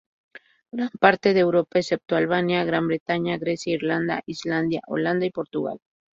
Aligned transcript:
Gran 0.71 0.89
parte 0.99 1.35
de 1.35 1.41
Europa, 1.41 1.77
excepto 1.77 2.15
Albania, 2.15 2.63
Gran 2.65 2.87
Bretaña, 2.87 3.37
Grecia, 3.37 3.75
Irlanda, 3.75 4.23
Islandia, 4.25 4.81
Holanda 4.87 5.27
y 5.27 5.29
Portugal. 5.29 5.79